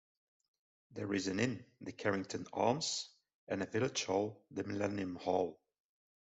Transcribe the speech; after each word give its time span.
There 0.95 1.13
is 1.13 1.27
an 1.27 1.39
inn, 1.39 1.63
the 1.79 1.91
Carrington 1.91 2.47
Arms, 2.53 3.07
and 3.47 3.61
a 3.61 3.67
village 3.67 4.05
hall, 4.05 4.43
the 4.49 4.63
Millennium 4.63 5.15
Hall. 5.17 5.59